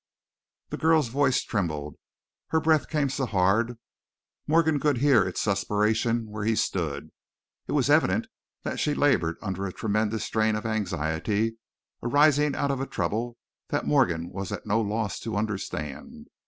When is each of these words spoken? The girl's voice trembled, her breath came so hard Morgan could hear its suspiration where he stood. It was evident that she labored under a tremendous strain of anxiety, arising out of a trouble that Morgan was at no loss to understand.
The 0.69 0.79
girl's 0.81 1.09
voice 1.09 1.43
trembled, 1.43 1.95
her 2.47 2.59
breath 2.59 2.89
came 2.89 3.07
so 3.07 3.27
hard 3.27 3.77
Morgan 4.47 4.79
could 4.79 4.97
hear 4.97 5.23
its 5.27 5.39
suspiration 5.39 6.31
where 6.31 6.43
he 6.43 6.55
stood. 6.55 7.11
It 7.67 7.73
was 7.73 7.87
evident 7.87 8.25
that 8.63 8.79
she 8.79 8.95
labored 8.95 9.37
under 9.43 9.67
a 9.67 9.71
tremendous 9.71 10.23
strain 10.25 10.55
of 10.55 10.65
anxiety, 10.65 11.57
arising 12.01 12.55
out 12.55 12.71
of 12.71 12.81
a 12.81 12.87
trouble 12.87 13.37
that 13.67 13.85
Morgan 13.85 14.29
was 14.31 14.51
at 14.51 14.65
no 14.65 14.81
loss 14.81 15.19
to 15.19 15.37
understand. 15.37 16.31